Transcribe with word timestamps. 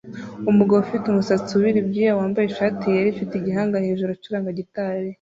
Umugabo 0.49 0.79
ufite 0.81 1.05
umusatsi 1.07 1.51
ubira 1.53 1.77
icyuya 1.83 2.11
wambaye 2.19 2.45
ishati 2.47 2.83
yera 2.93 3.07
ifite 3.13 3.33
igihanga 3.35 3.83
hejuru 3.85 4.09
acuranga 4.11 4.57
gitari 4.59 5.09